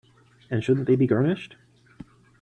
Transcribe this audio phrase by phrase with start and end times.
[0.49, 1.57] And shouldn't they be garnished?